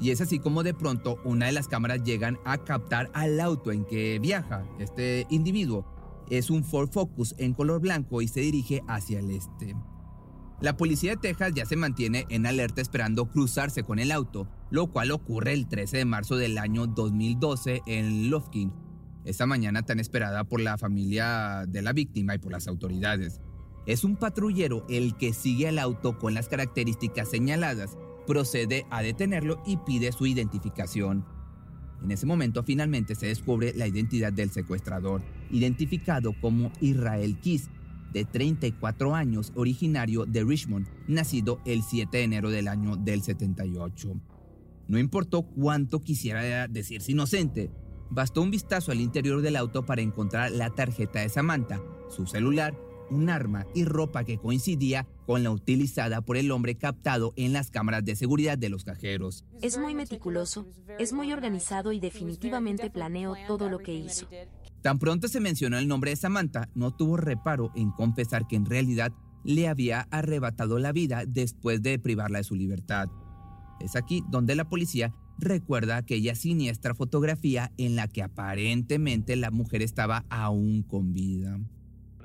Y 0.00 0.10
es 0.10 0.20
así 0.20 0.38
como 0.38 0.62
de 0.62 0.74
pronto 0.74 1.18
una 1.24 1.46
de 1.46 1.52
las 1.52 1.68
cámaras 1.68 2.02
llegan 2.02 2.38
a 2.44 2.58
captar 2.58 3.10
al 3.14 3.40
auto 3.40 3.72
en 3.72 3.84
que 3.84 4.18
viaja 4.18 4.66
este 4.78 5.26
individuo. 5.30 5.86
Es 6.30 6.50
un 6.50 6.64
Ford 6.64 6.90
Focus 6.90 7.34
en 7.38 7.54
color 7.54 7.80
blanco 7.80 8.22
y 8.22 8.28
se 8.28 8.40
dirige 8.40 8.82
hacia 8.88 9.20
el 9.20 9.30
este. 9.30 9.76
La 10.60 10.76
policía 10.76 11.10
de 11.10 11.16
Texas 11.18 11.52
ya 11.54 11.66
se 11.66 11.76
mantiene 11.76 12.24
en 12.30 12.46
alerta 12.46 12.80
esperando 12.80 13.26
cruzarse 13.30 13.82
con 13.82 13.98
el 13.98 14.10
auto, 14.10 14.48
lo 14.70 14.86
cual 14.86 15.10
ocurre 15.10 15.52
el 15.52 15.68
13 15.68 15.98
de 15.98 16.04
marzo 16.06 16.36
del 16.36 16.56
año 16.56 16.86
2012 16.86 17.82
en 17.86 18.30
Lufkin, 18.30 18.72
esta 19.26 19.44
mañana 19.44 19.82
tan 19.82 20.00
esperada 20.00 20.44
por 20.44 20.60
la 20.60 20.78
familia 20.78 21.64
de 21.68 21.82
la 21.82 21.92
víctima 21.92 22.34
y 22.34 22.38
por 22.38 22.52
las 22.52 22.68
autoridades. 22.68 23.40
Es 23.84 24.02
un 24.02 24.16
patrullero 24.16 24.86
el 24.88 25.16
que 25.16 25.34
sigue 25.34 25.68
al 25.68 25.78
auto 25.78 26.18
con 26.18 26.32
las 26.32 26.48
características 26.48 27.28
señaladas, 27.28 27.98
procede 28.26 28.86
a 28.90 29.02
detenerlo 29.02 29.62
y 29.66 29.76
pide 29.76 30.10
su 30.10 30.26
identificación. 30.26 31.24
En 32.02 32.10
ese 32.10 32.26
momento 32.26 32.62
finalmente 32.62 33.14
se 33.14 33.26
descubre 33.26 33.74
la 33.74 33.86
identidad 33.86 34.32
del 34.32 34.50
secuestrador, 34.50 35.22
identificado 35.50 36.34
como 36.40 36.70
Israel 36.80 37.38
Kiss, 37.40 37.70
de 38.12 38.24
34 38.24 39.14
años, 39.14 39.52
originario 39.56 40.24
de 40.24 40.42
Richmond, 40.42 40.88
nacido 41.06 41.60
el 41.66 41.82
7 41.82 42.16
de 42.16 42.22
enero 42.24 42.50
del 42.50 42.68
año 42.68 42.96
del 42.96 43.22
78. 43.22 44.14
No 44.88 44.98
importó 44.98 45.42
cuánto 45.42 46.00
quisiera 46.00 46.68
decirse 46.68 47.12
inocente, 47.12 47.70
bastó 48.08 48.42
un 48.42 48.50
vistazo 48.50 48.92
al 48.92 49.00
interior 49.00 49.42
del 49.42 49.56
auto 49.56 49.84
para 49.84 50.02
encontrar 50.02 50.52
la 50.52 50.70
tarjeta 50.70 51.20
de 51.20 51.28
Samantha, 51.28 51.82
su 52.08 52.26
celular, 52.26 52.74
un 53.10 53.28
arma 53.30 53.66
y 53.74 53.84
ropa 53.84 54.24
que 54.24 54.38
coincidía 54.38 55.06
con 55.26 55.42
la 55.42 55.50
utilizada 55.50 56.20
por 56.20 56.36
el 56.36 56.50
hombre 56.50 56.76
captado 56.76 57.32
en 57.36 57.52
las 57.52 57.70
cámaras 57.70 58.04
de 58.04 58.16
seguridad 58.16 58.58
de 58.58 58.68
los 58.68 58.84
cajeros. 58.84 59.44
Es 59.62 59.78
muy 59.78 59.94
meticuloso, 59.94 60.66
es 60.98 61.12
muy 61.12 61.32
organizado 61.32 61.92
y 61.92 62.00
definitivamente 62.00 62.90
planeó 62.90 63.34
todo 63.46 63.68
lo 63.68 63.78
que 63.78 63.94
hizo. 63.94 64.28
Tan 64.86 65.00
pronto 65.00 65.26
se 65.26 65.40
mencionó 65.40 65.78
el 65.78 65.88
nombre 65.88 66.10
de 66.10 66.16
Samantha, 66.16 66.68
no 66.76 66.94
tuvo 66.94 67.16
reparo 67.16 67.72
en 67.74 67.90
confesar 67.90 68.46
que 68.46 68.54
en 68.54 68.66
realidad 68.66 69.12
le 69.42 69.66
había 69.66 70.02
arrebatado 70.12 70.78
la 70.78 70.92
vida 70.92 71.24
después 71.26 71.82
de 71.82 71.98
privarla 71.98 72.38
de 72.38 72.44
su 72.44 72.54
libertad. 72.54 73.08
Es 73.80 73.96
aquí 73.96 74.22
donde 74.28 74.54
la 74.54 74.68
policía 74.68 75.12
recuerda 75.40 75.96
aquella 75.96 76.36
siniestra 76.36 76.94
fotografía 76.94 77.72
en 77.78 77.96
la 77.96 78.06
que 78.06 78.22
aparentemente 78.22 79.34
la 79.34 79.50
mujer 79.50 79.82
estaba 79.82 80.24
aún 80.30 80.84
con 80.84 81.12
vida. 81.12 81.58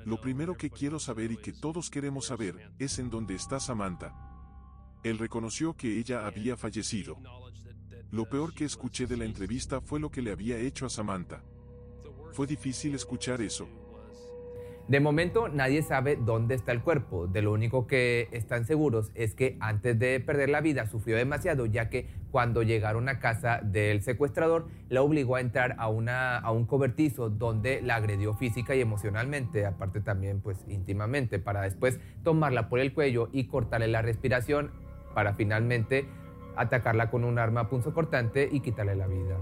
Lo 0.04 0.20
primero 0.20 0.56
que 0.56 0.70
quiero 0.70 1.00
saber 1.00 1.32
y 1.32 1.38
que 1.38 1.52
todos 1.52 1.90
queremos 1.90 2.26
saber 2.26 2.72
es 2.78 3.00
en 3.00 3.10
dónde 3.10 3.34
está 3.34 3.58
Samantha. 3.58 4.14
Él 5.02 5.18
reconoció 5.18 5.74
que 5.74 5.98
ella 5.98 6.28
había 6.28 6.56
fallecido. 6.56 7.18
Lo 8.12 8.28
peor 8.28 8.54
que 8.54 8.64
escuché 8.66 9.08
de 9.08 9.16
la 9.16 9.24
entrevista 9.24 9.80
fue 9.80 9.98
lo 9.98 10.12
que 10.12 10.22
le 10.22 10.30
había 10.30 10.58
hecho 10.58 10.86
a 10.86 10.90
Samantha. 10.90 11.42
Fue 12.32 12.46
difícil 12.46 12.94
escuchar 12.94 13.42
eso. 13.42 13.68
De 14.88 14.98
momento 14.98 15.48
nadie 15.48 15.82
sabe 15.82 16.16
dónde 16.16 16.54
está 16.54 16.72
el 16.72 16.82
cuerpo. 16.82 17.26
De 17.26 17.40
lo 17.40 17.52
único 17.52 17.86
que 17.86 18.28
están 18.32 18.64
seguros 18.64 19.12
es 19.14 19.34
que 19.34 19.56
antes 19.60 19.98
de 19.98 20.18
perder 20.18 20.48
la 20.48 20.60
vida 20.60 20.86
sufrió 20.86 21.16
demasiado 21.16 21.66
ya 21.66 21.88
que 21.88 22.08
cuando 22.30 22.62
llegaron 22.62 23.08
a 23.08 23.20
casa 23.20 23.60
del 23.62 24.02
secuestrador 24.02 24.66
la 24.88 25.02
obligó 25.02 25.36
a 25.36 25.40
entrar 25.40 25.76
a, 25.78 25.88
un 25.88 26.66
cobertizo 26.66 27.30
donde 27.30 27.80
la 27.80 27.96
agredió 27.96 28.34
física 28.34 28.74
y 28.74 28.80
emocionalmente, 28.80 29.66
aparte 29.66 30.00
también 30.00 30.40
pues 30.40 30.64
íntimamente, 30.68 31.38
para 31.38 31.62
después 31.62 32.00
tomarla 32.24 32.68
por 32.68 32.80
el 32.80 32.92
cuello 32.92 33.28
y 33.32 33.44
cortarle 33.44 33.88
la 33.88 34.02
respiración 34.02 34.72
para 35.14 35.34
finalmente 35.34 36.06
atacarla 36.56 37.10
con 37.10 37.24
un 37.24 37.38
arma 37.38 37.68
punzocortante 37.68 38.48
y 38.50 38.60
quitarle 38.60 38.96
la 38.96 39.06
vida 39.06 39.36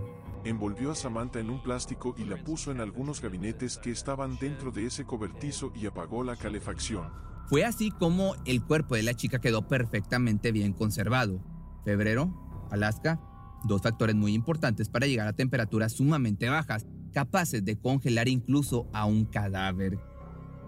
envolvió 0.44 0.92
a 0.92 0.94
Samantha 0.94 1.40
en 1.40 1.50
un 1.50 1.62
plástico 1.62 2.14
y 2.18 2.24
la 2.24 2.36
puso 2.36 2.70
en 2.70 2.80
algunos 2.80 3.20
gabinetes 3.20 3.78
que 3.78 3.90
estaban 3.90 4.38
dentro 4.38 4.70
de 4.70 4.86
ese 4.86 5.04
cobertizo 5.04 5.72
y 5.74 5.86
apagó 5.86 6.24
la 6.24 6.36
calefacción. 6.36 7.08
Fue 7.46 7.64
así 7.64 7.90
como 7.90 8.34
el 8.44 8.62
cuerpo 8.62 8.94
de 8.94 9.02
la 9.02 9.14
chica 9.14 9.40
quedó 9.40 9.66
perfectamente 9.66 10.52
bien 10.52 10.72
conservado. 10.72 11.40
Febrero, 11.84 12.68
Alaska, 12.70 13.20
dos 13.64 13.82
factores 13.82 14.14
muy 14.14 14.34
importantes 14.34 14.88
para 14.88 15.06
llegar 15.06 15.26
a 15.26 15.32
temperaturas 15.32 15.92
sumamente 15.92 16.48
bajas, 16.48 16.86
capaces 17.12 17.64
de 17.64 17.76
congelar 17.76 18.28
incluso 18.28 18.86
a 18.92 19.04
un 19.04 19.24
cadáver. 19.24 19.98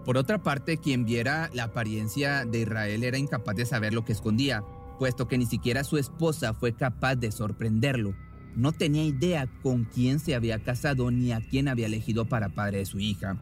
Por 0.05 0.17
otra 0.17 0.43
parte, 0.43 0.77
quien 0.77 1.05
viera 1.05 1.49
la 1.53 1.65
apariencia 1.65 2.43
de 2.45 2.59
Israel 2.59 3.03
era 3.03 3.17
incapaz 3.17 3.55
de 3.55 3.65
saber 3.65 3.93
lo 3.93 4.03
que 4.03 4.11
escondía, 4.11 4.63
puesto 4.99 5.27
que 5.27 5.37
ni 5.37 5.45
siquiera 5.45 5.85
su 5.85 5.97
esposa 5.97 6.53
fue 6.53 6.75
capaz 6.75 7.15
de 7.15 7.31
sorprenderlo. 7.31 8.13
No 8.55 8.71
tenía 8.71 9.03
idea 9.03 9.47
con 9.61 9.85
quién 9.85 10.19
se 10.19 10.35
había 10.35 10.59
casado 10.59 11.09
ni 11.09 11.31
a 11.31 11.41
quién 11.41 11.67
había 11.67 11.87
elegido 11.87 12.25
para 12.25 12.49
padre 12.49 12.79
de 12.79 12.85
su 12.85 12.99
hija. 12.99 13.41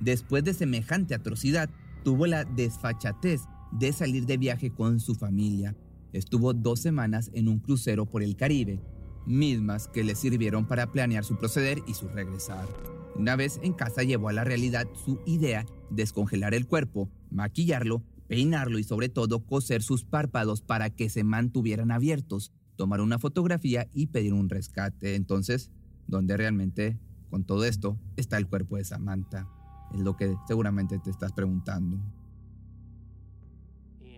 Después 0.00 0.44
de 0.44 0.54
semejante 0.54 1.14
atrocidad, 1.14 1.68
tuvo 2.02 2.26
la 2.26 2.44
desfachatez 2.44 3.42
de 3.72 3.92
salir 3.92 4.24
de 4.26 4.38
viaje 4.38 4.70
con 4.70 5.00
su 5.00 5.14
familia. 5.14 5.76
Estuvo 6.12 6.54
dos 6.54 6.80
semanas 6.80 7.30
en 7.34 7.48
un 7.48 7.58
crucero 7.58 8.06
por 8.06 8.22
el 8.22 8.36
Caribe, 8.36 8.80
mismas 9.26 9.88
que 9.88 10.04
le 10.04 10.14
sirvieron 10.14 10.66
para 10.66 10.90
planear 10.90 11.24
su 11.24 11.36
proceder 11.36 11.82
y 11.86 11.94
su 11.94 12.08
regresar. 12.08 12.66
Una 13.14 13.36
vez 13.36 13.60
en 13.62 13.74
casa 13.74 14.02
llevó 14.02 14.30
a 14.30 14.32
la 14.32 14.44
realidad 14.44 14.86
su 15.04 15.20
idea, 15.26 15.66
descongelar 15.90 16.54
el 16.54 16.66
cuerpo, 16.66 17.10
maquillarlo, 17.30 18.02
peinarlo 18.28 18.78
y 18.78 18.84
sobre 18.84 19.08
todo 19.08 19.44
coser 19.44 19.82
sus 19.82 20.04
párpados 20.04 20.62
para 20.62 20.90
que 20.90 21.10
se 21.10 21.24
mantuvieran 21.24 21.90
abiertos, 21.90 22.52
tomar 22.78 23.00
una 23.00 23.18
fotografía 23.18 23.88
y 23.92 24.06
pedir 24.06 24.32
un 24.32 24.48
rescate. 24.48 25.16
Entonces, 25.16 25.70
¿dónde 26.06 26.36
realmente 26.36 26.96
con 27.28 27.44
todo 27.44 27.64
esto 27.64 27.98
está 28.16 28.38
el 28.38 28.46
cuerpo 28.46 28.76
de 28.76 28.84
Samantha? 28.84 29.46
Es 29.92 30.00
lo 30.00 30.16
que 30.16 30.34
seguramente 30.46 30.98
te 31.00 31.10
estás 31.10 31.32
preguntando. 31.32 31.98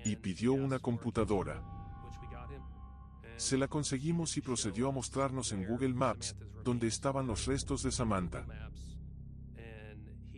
Y 0.05 0.15
pidió 0.17 0.53
una 0.53 0.79
computadora. 0.79 1.65
Se 3.37 3.57
la 3.57 3.67
conseguimos 3.67 4.37
y 4.37 4.43
procedió 4.43 4.89
a 4.89 4.93
mostrarnos 4.93 5.53
en 5.53 5.67
Google 5.67 5.95
Maps 5.95 6.37
dónde 6.63 6.87
estaban 6.87 7.27
los 7.27 7.47
restos 7.47 7.83
de 7.83 7.91
Samantha. 7.91 8.47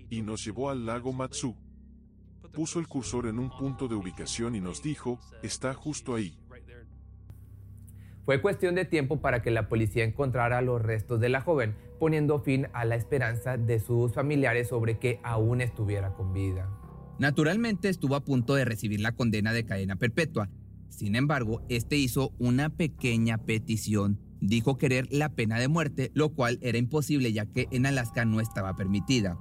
Y 0.09 0.23
nos 0.23 0.45
llevó 0.45 0.71
al 0.71 0.87
lago 0.87 1.13
Matsu. 1.13 1.57
Puso 2.53 2.79
el 2.79 2.87
cursor 2.87 3.27
en 3.27 3.41
un 3.41 3.51
punto 3.51 3.89
de 3.89 3.97
ubicación 3.97 4.55
y 4.55 4.61
nos 4.61 4.83
dijo, 4.83 5.19
está 5.43 5.75
justo 5.75 6.15
ahí. 6.15 6.39
Fue 8.25 8.41
cuestión 8.41 8.77
de 8.77 8.85
tiempo 8.85 9.21
para 9.21 9.43
que 9.43 9.51
la 9.51 9.69
policía 9.69 10.05
encontrara 10.05 10.63
los 10.63 10.81
restos 10.81 11.19
de 11.19 11.29
la 11.29 11.41
joven, 11.41 11.75
poniendo 11.99 12.39
fin 12.39 12.69
a 12.73 12.85
la 12.85 12.95
esperanza 12.95 13.57
de 13.57 13.81
sus 13.81 14.13
familiares 14.13 14.69
sobre 14.69 14.99
que 14.99 15.19
aún 15.25 15.61
estuviera 15.61 16.15
con 16.15 16.33
vida. 16.33 16.71
Naturalmente 17.19 17.89
estuvo 17.89 18.15
a 18.15 18.25
punto 18.25 18.55
de 18.55 18.65
recibir 18.65 19.01
la 19.01 19.13
condena 19.13 19.53
de 19.53 19.65
cadena 19.65 19.97
perpetua. 19.97 20.49
Sin 20.89 21.17
embargo, 21.17 21.63
este 21.69 21.97
hizo 21.97 22.33
una 22.39 22.69
pequeña 22.69 23.39
petición. 23.39 24.21
Dijo 24.41 24.79
querer 24.79 25.09
la 25.11 25.31
pena 25.31 25.59
de 25.59 25.69
muerte, 25.69 26.11
lo 26.15 26.31
cual 26.31 26.59
era 26.63 26.79
imposible 26.79 27.33
ya 27.33 27.47
que 27.47 27.67
en 27.71 27.87
Alaska 27.87 28.25
no 28.25 28.41
estaba 28.41 28.77
permitida. 28.77 29.39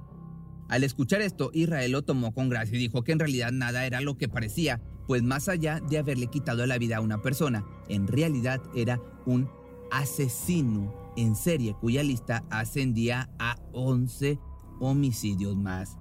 Al 0.68 0.84
escuchar 0.84 1.20
esto, 1.20 1.50
Israel 1.52 1.92
lo 1.92 2.02
tomó 2.02 2.32
con 2.32 2.48
gracia 2.48 2.76
y 2.76 2.80
dijo 2.80 3.04
que 3.04 3.12
en 3.12 3.18
realidad 3.18 3.52
nada 3.52 3.84
era 3.84 4.00
lo 4.00 4.16
que 4.16 4.28
parecía, 4.28 4.80
pues 5.06 5.22
más 5.22 5.48
allá 5.48 5.80
de 5.80 5.98
haberle 5.98 6.28
quitado 6.28 6.66
la 6.66 6.78
vida 6.78 6.98
a 6.98 7.00
una 7.00 7.22
persona, 7.22 7.64
en 7.88 8.06
realidad 8.06 8.60
era 8.74 9.00
un 9.26 9.48
asesino 9.90 10.92
en 11.16 11.36
serie 11.36 11.74
cuya 11.80 12.02
lista 12.02 12.44
ascendía 12.50 13.30
a 13.38 13.56
11 13.72 14.38
homicidios 14.80 15.56
más. 15.56 15.98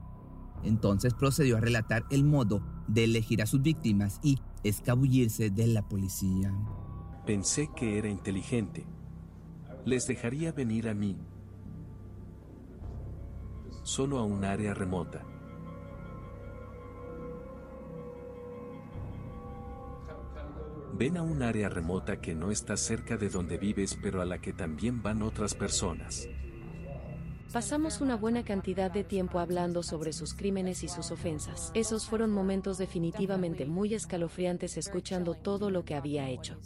Entonces 0.63 1.13
procedió 1.13 1.58
a 1.58 1.62
relatar 1.62 2.05
el 2.10 2.24
modo 2.24 2.62
de 2.88 3.05
elegir 3.05 3.41
a 3.41 3.46
sus 3.46 3.62
víctimas 3.62 4.20
y 4.24 4.39
escabullirse 4.63 5.50
de 5.50 5.67
la 5.67 5.88
policía. 5.88 6.53
Pensé 7.25 7.70
que 7.75 7.98
era 7.98 8.10
inteligente. 8.10 8.86
Les 9.86 10.08
dejaría 10.08 10.51
venir 10.51 10.88
a 10.88 10.93
mí. 10.93 11.17
Solo 13.84 14.20
a 14.20 14.24
un 14.24 14.46
área 14.46 14.74
remota. 14.74 15.24
Ven 21.01 21.17
a 21.17 21.24
un 21.24 21.41
área 21.41 21.67
remota 21.67 22.22
que 22.22 22.36
no 22.36 22.51
está 22.51 22.77
cerca 22.77 23.17
de 23.17 23.31
donde 23.31 23.58
vives 23.58 23.98
pero 24.03 24.22
a 24.22 24.25
la 24.25 24.39
que 24.39 24.53
también 24.53 25.01
van 25.01 25.24
otras 25.24 25.55
personas. 25.55 26.27
Pasamos 27.51 28.01
una 28.01 28.15
buena 28.15 28.43
cantidad 28.43 28.91
de 28.91 29.03
tiempo 29.03 29.39
hablando 29.39 29.81
sobre 29.81 30.13
sus 30.13 30.36
crímenes 30.36 30.84
y 30.84 30.89
sus 30.89 31.10
ofensas. 31.10 31.72
Esos 31.74 32.05
fueron 32.05 32.31
momentos 32.31 32.77
definitivamente 32.77 33.65
muy 33.65 33.96
escalofriantes 33.96 34.77
escuchando 34.77 35.34
todo 35.34 35.72
lo 35.72 35.84
que 35.86 35.96
había 35.96 36.29
hecho. 36.29 36.60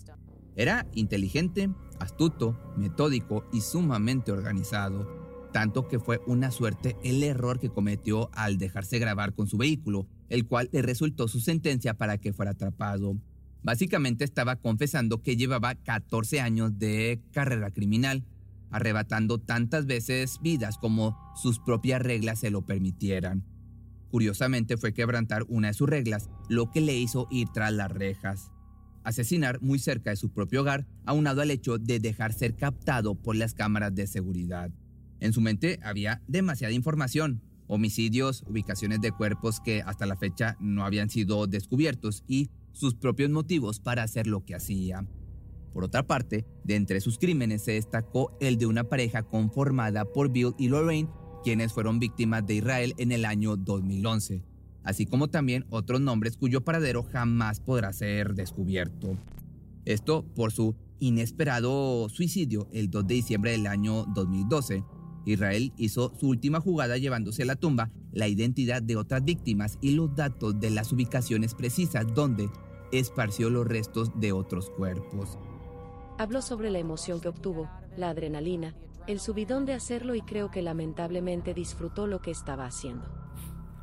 Era 0.58 0.86
inteligente, 0.92 1.70
astuto, 2.00 2.60
metódico 2.76 3.46
y 3.54 3.62
sumamente 3.62 4.34
organizado, 4.34 5.08
tanto 5.54 5.88
que 5.88 5.98
fue 5.98 6.20
una 6.28 6.52
suerte 6.52 6.98
el 7.06 7.24
error 7.24 7.58
que 7.58 7.70
cometió 7.70 8.30
al 8.34 8.58
dejarse 8.58 9.00
grabar 9.00 9.34
con 9.34 9.48
su 9.48 9.56
vehículo, 9.56 10.08
el 10.28 10.46
cual 10.46 10.68
le 10.74 10.82
resultó 10.82 11.30
su 11.30 11.40
sentencia 11.40 11.94
para 11.94 12.18
que 12.18 12.34
fuera 12.34 12.52
atrapado. 12.52 13.16
Básicamente 13.66 14.24
estaba 14.24 14.58
confesando 14.58 15.24
que 15.24 15.38
llevaba 15.38 15.74
14 15.74 16.40
años 16.40 16.78
de 16.78 17.20
carrera 17.32 17.72
criminal, 17.72 18.24
arrebatando 18.70 19.40
tantas 19.40 19.88
veces 19.88 20.38
vidas 20.40 20.78
como 20.78 21.18
sus 21.36 21.58
propias 21.58 22.00
reglas 22.00 22.42
se 22.42 22.52
lo 22.52 22.62
permitieran. 22.62 23.44
Curiosamente 24.12 24.78
fue 24.78 24.94
quebrantar 24.94 25.46
una 25.48 25.70
de 25.70 25.74
sus 25.74 25.90
reglas, 25.90 26.30
lo 26.48 26.70
que 26.70 26.80
le 26.80 26.96
hizo 26.96 27.28
ir 27.32 27.48
tras 27.56 27.74
las 27.74 27.92
rejas. 27.92 28.52
Asesinar 29.04 29.60
muy 29.64 29.80
cerca 29.80 30.12
de 30.12 30.16
su 30.16 30.30
propio 30.30 30.62
hogar, 30.62 30.86
aunado 31.04 31.42
al 31.42 31.50
hecho 31.50 31.80
de 31.80 32.00
dejar 32.00 32.34
ser 32.34 32.56
captado 32.56 33.16
por 33.16 33.36
las 33.36 33.56
cámaras 33.56 33.96
de 33.96 34.06
seguridad. 34.06 34.70
En 35.20 35.34
su 35.34 35.42
mente 35.42 35.80
había 35.82 36.22
demasiada 36.28 36.72
información, 36.72 37.42
homicidios, 37.66 38.44
ubicaciones 38.48 39.02
de 39.02 39.12
cuerpos 39.12 39.60
que 39.60 39.82
hasta 39.82 40.06
la 40.06 40.18
fecha 40.18 40.56
no 40.60 40.86
habían 40.86 41.10
sido 41.10 41.48
descubiertos 41.48 42.24
y 42.28 42.52
sus 42.76 42.94
propios 42.94 43.32
motivos 43.32 43.80
para 43.80 44.04
hacer 44.04 44.28
lo 44.28 44.46
que 44.46 44.54
hacía. 44.54 45.08
Por 45.74 45.84
otra 45.84 46.06
parte, 46.06 46.46
de 46.64 46.76
entre 46.76 47.02
sus 47.02 47.18
crímenes 47.18 47.64
se 47.64 47.74
destacó 47.74 48.36
el 48.40 48.58
de 48.58 48.66
una 48.66 48.84
pareja 48.86 49.24
conformada 49.24 50.06
por 50.06 50.32
Bill 50.32 50.54
y 50.58 50.70
Lorraine, 50.70 51.10
quienes 51.44 51.74
fueron 51.74 52.00
víctimas 52.00 52.46
de 52.46 52.56
Israel 52.56 52.94
en 52.98 53.12
el 53.12 53.26
año 53.26 53.58
2011. 53.58 54.44
así 54.84 55.08
como 55.08 55.30
también 55.30 55.66
otros 55.70 56.00
nombres 56.00 56.38
cuyo 56.38 56.64
paradero 56.64 57.04
jamás 57.04 57.60
podrá 57.60 57.92
ser 57.92 58.36
descubierto. 58.36 59.18
Esto 59.84 60.24
por 60.36 60.52
su 60.52 60.76
inesperado 61.00 62.08
suicidio 62.10 62.68
el 62.72 62.90
2 62.90 63.08
de 63.08 63.16
diciembre 63.16 63.52
del 63.52 63.68
año 63.68 64.06
2012. 64.14 64.84
Israel 65.26 65.74
hizo 65.78 66.14
su 66.20 66.30
última 66.30 66.62
jugada 66.62 66.98
llevándose 66.98 67.44
a 67.44 67.46
la 67.48 67.56
tumba 67.56 67.92
la 68.12 68.28
identidad 68.28 68.82
de 68.82 68.96
otras 68.96 69.26
víctimas 69.26 69.78
y 69.82 69.92
los 69.92 70.16
datos 70.16 70.60
de 70.60 70.70
las 70.70 70.92
ubicaciones 70.94 71.54
precisas 71.56 72.06
donde 72.14 72.50
esparció 72.92 73.50
los 73.50 73.68
restos 73.68 74.20
de 74.20 74.32
otros 74.32 74.70
cuerpos. 74.70 75.38
Habló 76.18 76.42
sobre 76.42 76.70
la 76.70 76.80
emoción 76.80 77.20
que 77.20 77.28
obtuvo, 77.28 77.70
la 77.98 78.10
adrenalina, 78.10 78.74
el 79.08 79.20
subidón 79.20 79.66
de 79.66 79.74
hacerlo 79.74 80.16
y 80.16 80.22
creo 80.22 80.50
que 80.50 80.62
lamentablemente 80.62 81.54
disfrutó 81.54 82.08
lo 82.08 82.22
que 82.22 82.32
estaba 82.32 82.66
haciendo. 82.66 83.06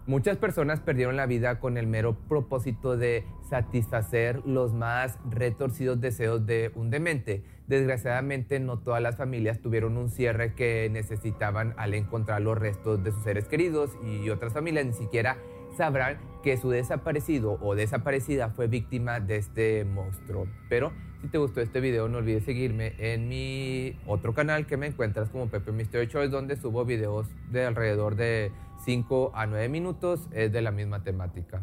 Muchas 0.04 0.36
personas 0.36 0.80
perdieron 0.80 1.16
la 1.16 1.26
vida 1.26 1.60
con 1.60 1.76
el 1.76 1.86
mero 1.86 2.16
propósito 2.28 2.96
de 2.96 3.24
satisfacer 3.48 4.44
los 4.44 4.72
más 4.72 5.16
retorcidos 5.30 6.00
deseos 6.00 6.44
de 6.44 6.72
un 6.74 6.90
demente. 6.90 7.44
Desgraciadamente 7.68 8.58
no 8.58 8.80
todas 8.80 9.00
las 9.00 9.16
familias 9.16 9.60
tuvieron 9.60 9.96
un 9.96 10.10
cierre 10.10 10.54
que 10.54 10.88
necesitaban 10.90 11.74
al 11.76 11.94
encontrar 11.94 12.42
los 12.42 12.58
restos 12.58 13.04
de 13.04 13.12
sus 13.12 13.22
seres 13.22 13.46
queridos 13.46 13.90
y 14.04 14.28
otras 14.28 14.52
familias 14.52 14.86
ni 14.86 14.92
siquiera 14.92 15.36
sabrán 15.76 16.18
que 16.42 16.56
su 16.56 16.70
desaparecido 16.70 17.58
o 17.60 17.74
desaparecida 17.74 18.50
fue 18.50 18.66
víctima 18.66 19.20
de 19.20 19.36
este 19.36 19.84
monstruo. 19.84 20.46
Pero 20.68 20.92
si 21.20 21.28
te 21.28 21.38
gustó 21.38 21.60
este 21.60 21.80
video, 21.80 22.08
no 22.08 22.18
olvides 22.18 22.44
seguirme 22.44 22.94
en 22.98 23.28
mi 23.28 23.96
otro 24.06 24.34
canal 24.34 24.66
que 24.66 24.76
me 24.76 24.86
encuentras 24.86 25.28
como 25.30 25.48
Pepe 25.48 25.72
Mystery 25.72 26.08
Choice, 26.08 26.30
donde 26.30 26.56
subo 26.56 26.84
videos 26.84 27.28
de 27.50 27.64
alrededor 27.64 28.16
de 28.16 28.50
5 28.84 29.32
a 29.34 29.46
9 29.46 29.68
minutos, 29.68 30.28
es 30.32 30.52
de 30.52 30.62
la 30.62 30.72
misma 30.72 31.04
temática. 31.04 31.62